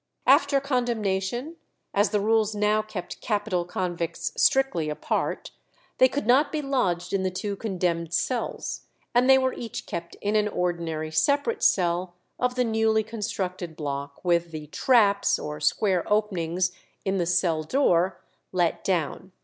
[0.25, 1.57] After condemnation,
[1.93, 5.51] as the rules now kept capital convicts strictly apart,
[5.99, 10.15] they could not be lodged in the two condemned cells, and they were each kept
[10.19, 16.03] in an ordinary separate cell of the newly constructed block, with the "traps," or square
[16.11, 16.71] openings
[17.05, 18.19] in the cell door,
[18.51, 19.31] let down.